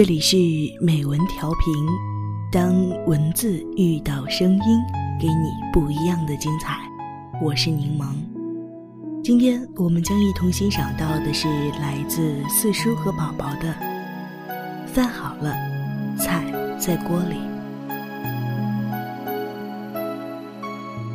[0.00, 0.34] 这里是
[0.80, 1.74] 美文调频，
[2.50, 2.74] 当
[3.04, 4.80] 文字遇到声音，
[5.20, 6.78] 给你不一样的精彩。
[7.42, 8.06] 我是柠檬，
[9.22, 11.46] 今天我们将一同欣赏到的是
[11.82, 13.74] 来自四叔和宝宝的
[14.86, 15.54] 《饭好了，
[16.16, 16.46] 菜
[16.78, 17.34] 在锅里》。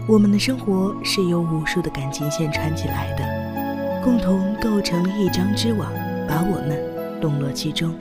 [0.08, 5.91] 我们的生活是由无数的感情线串起来的，共同构成了一张织网，
[6.27, 6.80] 把我们
[7.20, 7.91] 笼络其中。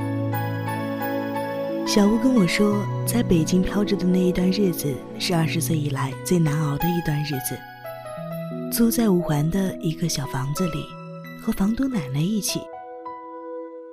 [1.95, 7.57] 小吴跟我说，在北京飘着的那一段日子是二十岁以来最难熬的一段日子。
[8.73, 10.85] 租在五环的一个小房子里，
[11.41, 12.59] 和房东奶奶一起。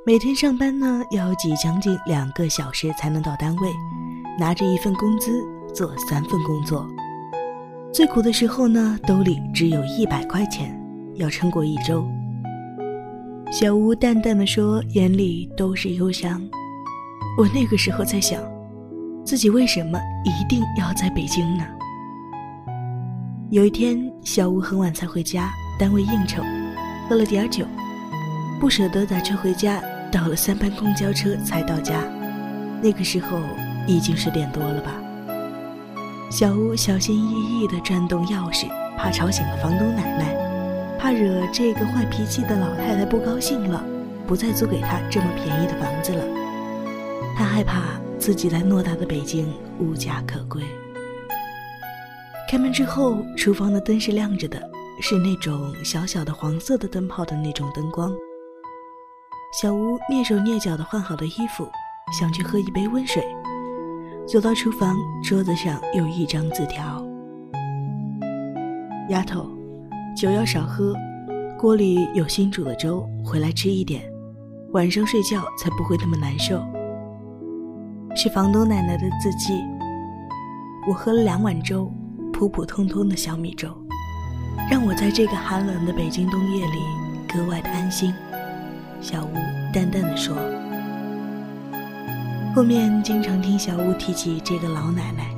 [0.03, 3.69] 每天上班呢，要挤将近两个小时才能到单位，
[4.39, 5.39] 拿着一份工资
[5.71, 6.87] 做三份工作。
[7.93, 10.75] 最苦的时候呢，兜里只有一百块钱，
[11.17, 12.03] 要撑过一周。
[13.51, 16.41] 小吴淡淡的说，眼里都是忧伤。
[17.37, 18.41] 我那个时候在想，
[19.25, 21.63] 自己为什么一定要在北京呢？
[23.49, 26.43] 有一天，小吴很晚才回家，单位应酬，
[27.09, 27.65] 喝了点酒，
[28.59, 32.03] 不舍得打车回家，倒了三班公交车才到家。
[32.81, 33.39] 那个时候
[33.87, 34.91] 已经十点多了吧。
[36.29, 43.83] 小吴小心翼翼地转动钥匙，怕吵醒了房东奶奶，怕惹这个坏脾气的老太太不高兴了，
[44.27, 46.40] 不再租给他这么便宜的房子了。
[47.41, 50.61] 他害怕自己在偌大的北京无家可归。
[52.47, 54.61] 开门之后，厨房的灯是亮着的，
[55.01, 58.13] 是那种小小的黄色的灯泡的那种灯光。
[59.59, 61.67] 小吴蹑手蹑脚的换好了衣服，
[62.19, 63.23] 想去喝一杯温水。
[64.27, 64.95] 走到厨房，
[65.27, 67.03] 桌子上有一张字条
[69.09, 69.49] ：“丫头，
[70.15, 70.93] 酒要少喝，
[71.57, 74.03] 锅里有新煮的粥，回来吃一点，
[74.73, 76.63] 晚上睡觉才不会那么难受。”
[78.15, 79.63] 是房东奶奶的字迹。
[80.87, 81.91] 我喝了两碗粥，
[82.33, 83.69] 普普通通的小米粥，
[84.69, 86.79] 让我在这个寒冷的北京冬夜里
[87.27, 88.13] 格外的安心。
[88.99, 89.33] 小吴
[89.73, 90.35] 淡淡的说。
[92.53, 95.33] 后面经常听小吴提起这个老奶奶，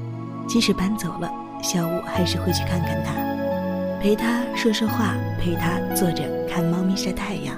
[0.48, 1.32] 即使搬走了，
[1.62, 3.14] 小吴还是会去看看她，
[4.02, 7.56] 陪她说说话，陪她坐着看猫咪晒太阳。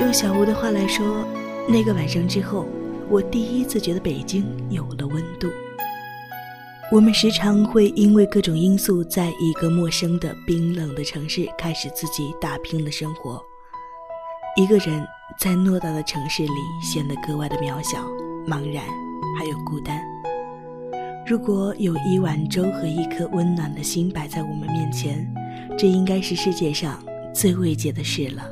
[0.00, 1.24] 用小吴的话来说，
[1.68, 2.66] 那个晚上之后。
[3.10, 5.48] 我第一次觉得北京有了温度。
[6.92, 13.42] 我们时常会因为各种因素，在一个陌生的冰冷的城市开始自己打拼的生活。
[14.56, 15.04] 一个人
[15.40, 17.98] 在偌大的城市里显得格外的渺小、
[18.46, 18.84] 茫然，
[19.36, 20.00] 还有孤单。
[21.26, 25.28] 如果有一碗粥和一颗温暖的心摆在我们面前，
[25.76, 27.02] 这应该是世界上
[27.34, 28.48] 最慰藉的事了。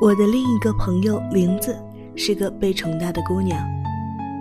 [0.00, 1.76] 我的另一个朋友玲子。
[2.14, 3.58] 是个被宠大的姑娘，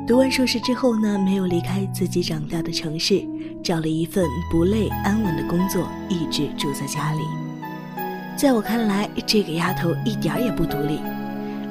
[0.05, 3.25] 读完硕士之后呢，没有离开自己长大的城市，
[3.63, 7.21] 找了一份不累安稳的工作，一直住在家里。
[8.35, 10.99] 在我看来，这个丫头一点也不独立。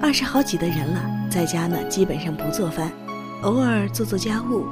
[0.00, 1.00] 二十好几的人了，
[1.30, 2.90] 在家呢基本上不做饭，
[3.42, 4.64] 偶尔做做家务，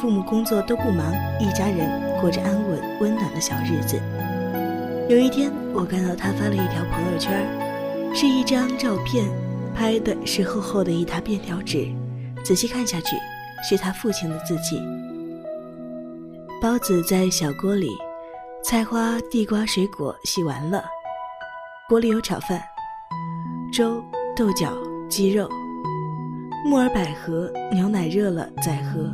[0.00, 4.00] 父母工作都不忙，一家人过着安稳温暖的小日子。
[5.10, 7.46] 有一天，我看到她发了一条朋友圈，
[8.14, 9.28] 是一张照片。
[9.74, 11.88] 拍的是厚厚的一沓便条纸，
[12.44, 13.16] 仔细看下去，
[13.68, 14.80] 是他父亲的字迹。
[16.62, 17.88] 包子在小锅里，
[18.62, 20.84] 菜花、地瓜、水果洗完了，
[21.88, 22.62] 锅里有炒饭、
[23.72, 24.02] 粥、
[24.36, 24.72] 豆角、
[25.08, 25.50] 鸡肉、
[26.64, 29.12] 木耳百合，牛奶热了再喝。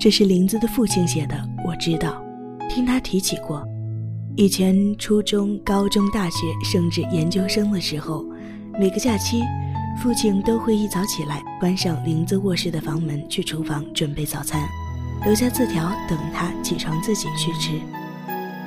[0.00, 2.22] 这是林子的父亲写的，我知道，
[2.70, 3.66] 听他提起过。
[4.36, 8.24] 以前初中、高中、大学，甚至研究生的时候。
[8.76, 9.44] 每个假期，
[9.96, 14.60] 父亲都会一早起来，关上林子卧室的房门，去厨房准备早餐，
[15.24, 17.80] 留下字条等他起床自己去吃。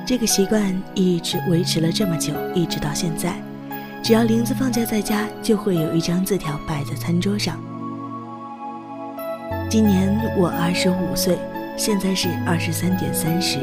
[0.06, 3.34] 这个习惯一直维持了这么久，一直到现在。
[4.02, 7.60] 只要林子放假在家，就会有一张字条摆在餐桌上。
[9.68, 11.38] 今年我二十五岁，
[11.76, 13.58] 现在是二十三点三十。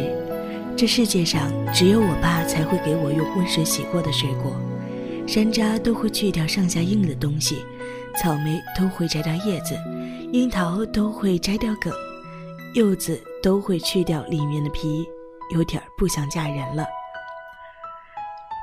[0.77, 1.41] 这世界上
[1.73, 4.55] 只有我爸才会给我用温水洗过的水果。
[5.27, 7.57] 山楂都会去掉上下硬的东西，
[8.21, 9.75] 草莓都会摘掉叶子，
[10.31, 11.91] 樱桃都会摘掉梗，
[12.75, 15.05] 柚子都会去掉里面的皮，
[15.53, 16.85] 有点不想嫁人了。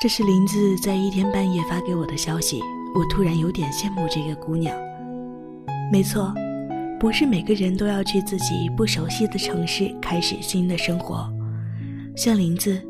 [0.01, 2.61] 这是林子在一天半夜发给我的消息，
[2.95, 4.77] 我突然有点羡慕这个姑娘。
[5.93, 6.33] 没错，
[6.99, 11.29] 不是每个人都要去自己不熟悉的城市开始新的生活，
[12.17, 12.81] 像林子，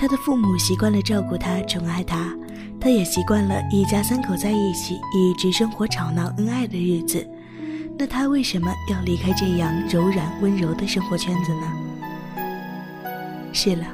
[0.00, 2.34] 他的父母习惯了照顾他，宠爱他。
[2.80, 7.28] 他也习惯了一家三口在一起，一直生活吵闹恩爱的日子。
[7.98, 11.70] 那他为什么要离开这样柔软温柔的生活圈子呢？
[13.52, 13.84] 是了，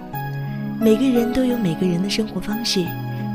[0.80, 2.86] 每个人都有每个人的生活方式，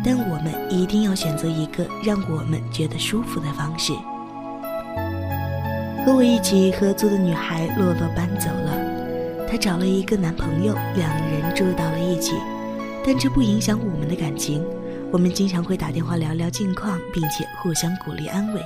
[0.02, 3.92] 但我们一定要选择一个让我们觉得舒服的方式。
[6.06, 12.32] 和我一起合租的女孩洛洛搬走了，她找了一个男朋友，两人住到了一起，
[13.06, 14.64] 但这不影响我们的感情。
[15.12, 18.62] 我们经常会打电话聊聊近况，并且互相鼓励安慰。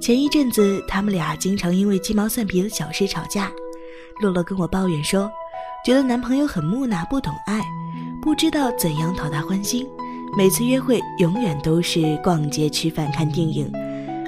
[0.00, 3.50] 前一阵子，他们俩经常因为鸡毛蒜皮的小事吵架。
[4.20, 5.30] 洛洛跟我抱怨说，
[5.84, 7.60] 觉得男朋友很木讷，不懂爱，
[8.22, 9.86] 不知道怎样讨她欢心。
[10.36, 13.72] 每次约会永远都是逛街、吃饭、看电影，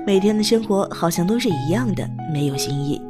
[0.05, 3.01] 每天的生活好像都是一样的，没有新意。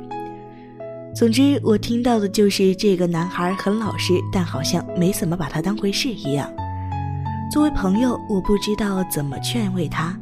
[1.15, 6.51] 总之，我听到的就是这个男孩很老实，但好像没怎么把他当回事一样。
[7.53, 10.19] 作为朋友，我不知道怎么劝慰他。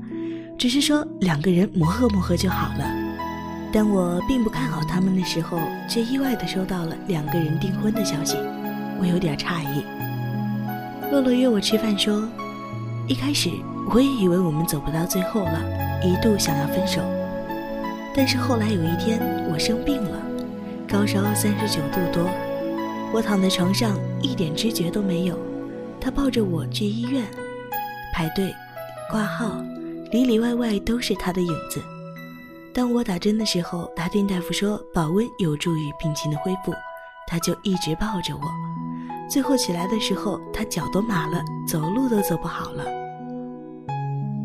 [0.59, 2.85] 只是说两个人磨合磨合就好了。
[3.73, 8.37] 当我并不看好他们的时候，却意外的收到了两个人订婚的消息，
[9.01, 9.85] 我有点诧异。
[11.13, 12.29] 洛洛约我吃饭说，
[13.07, 13.49] 一开始
[13.95, 15.63] 我也以为我们走不到最后了，
[16.05, 17.01] 一度想要分手。
[18.13, 19.21] 但是后来有一天
[19.53, 20.21] 我生病了，
[20.91, 22.29] 高烧三十九度多，
[23.13, 25.39] 我躺在床上一点知觉都没有，
[26.01, 27.25] 他抱着我去医院
[28.13, 28.53] 排队
[29.09, 29.63] 挂号。
[30.11, 31.81] 里里外外都是他的影子。
[32.75, 36.75] 当我打针的时候，打听大夫说保温有助于病情的恢复，
[37.29, 38.43] 他就一直抱着我。
[39.31, 42.85] 最后起来的时候，他脚都麻了，走路都走不好了。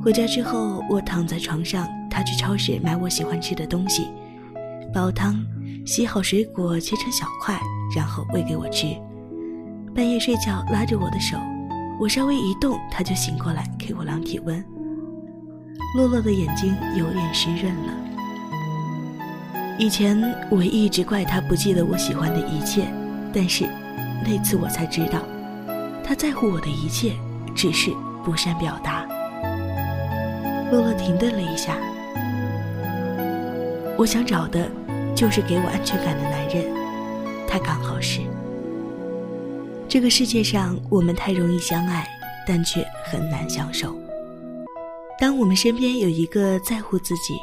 [0.04, 4.10] 回家之后，我躺在床上，他去超市买我喜欢吃的东西，
[4.94, 5.44] 煲汤，
[5.86, 7.60] 洗好水果切成小块，
[7.96, 8.88] 然后喂给我吃。
[9.94, 11.38] 半夜睡觉拉着我的手，
[12.00, 14.66] 我稍微一动，他就醒过来给我量体温。
[15.96, 17.94] 洛洛的眼睛有点湿润了。
[19.78, 22.88] 以前我一直怪他不记得我喜欢的一切，
[23.32, 23.70] 但是
[24.26, 25.20] 那次我才知道，
[26.04, 27.14] 他在乎我的一切，
[27.54, 27.92] 只是
[28.24, 29.06] 不善表达。
[30.72, 31.78] 洛洛停顿了一下，
[33.98, 34.68] 我想找的，
[35.16, 36.66] 就是给我安全感的男人，
[37.48, 38.20] 他刚好是。
[39.88, 42.06] 这个世界上，我们太容易相爱，
[42.46, 43.96] 但却很难相守。
[45.18, 47.34] 当我们身边有一个在乎自己，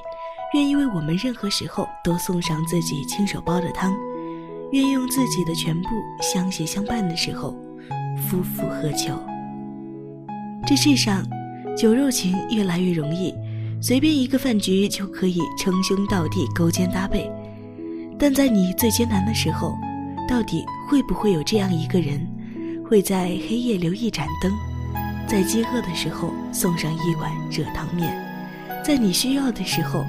[0.53, 3.97] 愿意为我们任何时候都送上自己亲手煲的汤，
[4.73, 5.89] 愿用自己的全部
[6.21, 7.57] 相携相伴的时候，
[8.29, 9.19] 夫复何求？
[10.67, 11.27] 这世上，
[11.75, 13.35] 酒肉情越来越容易，
[13.81, 17.31] 随便一个饭局就可以称兄道弟、勾肩搭背。
[18.23, 19.77] 但在你最艰难的时候，
[20.29, 22.25] 到底会不会有这样一个人，
[22.89, 24.53] 会在黑夜留一盏灯？
[25.27, 28.17] 在饥饿的时候送上一碗热汤面，
[28.85, 30.05] 在你需要的时候，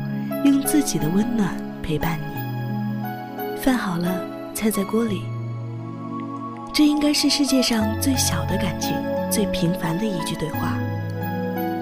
[0.46, 3.60] 用自己的温暖陪伴你。
[3.60, 4.24] 饭好了，
[4.54, 5.24] 菜在锅里。
[6.72, 8.96] 这应该是世界上最小的感情，
[9.32, 10.78] 最平凡的一句对话，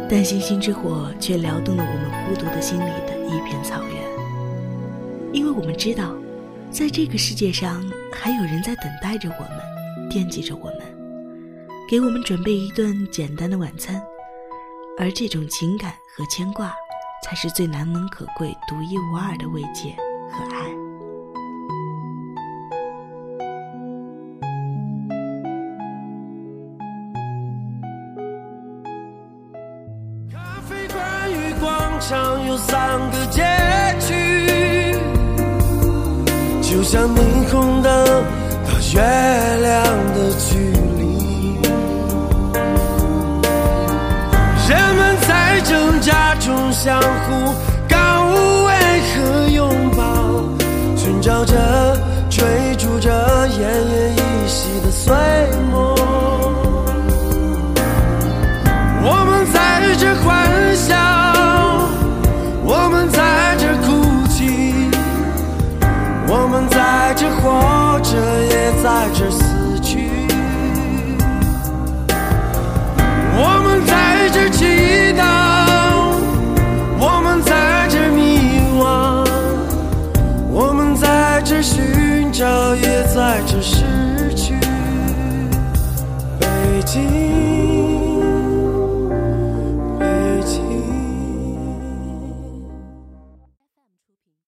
[0.10, 4.21] 但星星之火却撩动了我们孤独的心里的一片草原。
[5.34, 6.14] 因为我们知道，
[6.70, 10.80] 在这个世界上还有人在等待着我们，惦记着我们。
[11.90, 14.02] 给我们准备一顿简单的晚餐，
[14.98, 16.74] 而这种情感和牵挂，
[17.24, 19.96] 才是最难能可贵、独一无二的慰藉
[20.30, 20.91] 和爱。
[36.92, 38.06] 像霓虹灯
[38.68, 39.00] 到月
[39.62, 39.82] 亮
[40.14, 40.60] 的距
[41.00, 41.56] 离。
[44.68, 47.71] 人们在挣扎中相互
[69.02, 69.41] larger